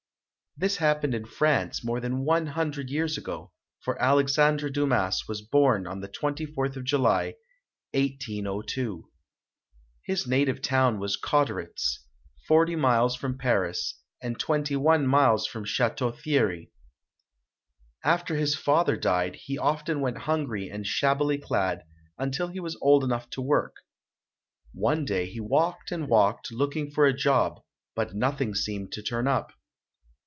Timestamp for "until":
22.17-22.49